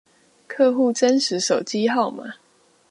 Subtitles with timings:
[0.47, 2.33] 客戶真實手機號碼